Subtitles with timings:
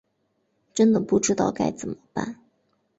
[0.73, 2.37] 真的不知道该怎么办